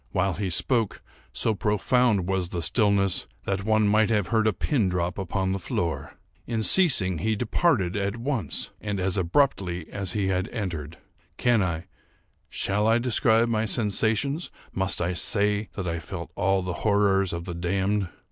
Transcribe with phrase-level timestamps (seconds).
[0.13, 4.89] While he spoke, so profound was the stillness that one might have heard a pin
[4.89, 6.17] drop upon the floor.
[6.47, 10.97] In ceasing, he departed at once, and as abruptly as he had entered.
[11.37, 14.49] Can I—shall I describe my sensations?
[14.73, 18.09] Must I say that I felt all the horrors of the damned?